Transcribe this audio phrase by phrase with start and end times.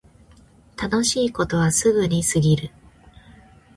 [0.77, 2.71] 楽しいことはすぐに過ぎる